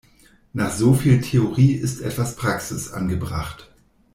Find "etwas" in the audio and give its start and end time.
2.01-2.35